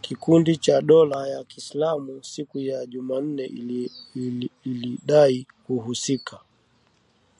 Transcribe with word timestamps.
kikundi 0.00 0.56
cha 0.56 0.80
dola 0.82 1.28
ya 1.28 1.44
Kiislamu 1.44 2.24
siku 2.24 2.58
ya 2.58 2.86
Jumanne 2.86 3.46
lilidai 4.14 5.46
kuhusika 5.66 6.40